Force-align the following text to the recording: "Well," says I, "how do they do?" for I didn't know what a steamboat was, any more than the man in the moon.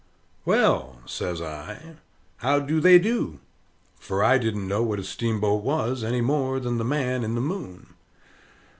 "Well," 0.45 1.03
says 1.05 1.43
I, 1.43 1.97
"how 2.37 2.57
do 2.57 2.79
they 2.81 2.97
do?" 2.97 3.37
for 3.99 4.23
I 4.23 4.39
didn't 4.39 4.67
know 4.67 4.81
what 4.81 4.97
a 4.97 5.03
steamboat 5.03 5.63
was, 5.63 6.03
any 6.03 6.21
more 6.21 6.59
than 6.59 6.79
the 6.79 6.83
man 6.83 7.23
in 7.23 7.35
the 7.35 7.39
moon. 7.39 7.93